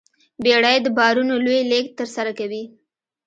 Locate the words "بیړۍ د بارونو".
0.43-1.33